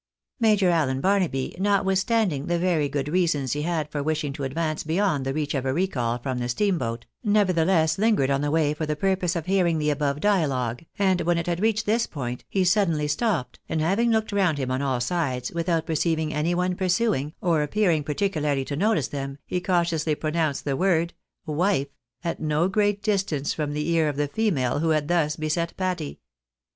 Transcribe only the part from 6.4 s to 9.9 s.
steamboat, nevertheless hngered on the way for the purpose of hearing